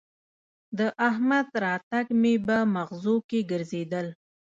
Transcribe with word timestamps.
د 0.77 0.79
احمد 1.07 1.47
راتګ 1.63 2.05
مې 2.21 2.35
به 2.45 2.57
مغزو 2.75 3.15
کې 3.29 3.39
ګرځېدل 3.51 4.07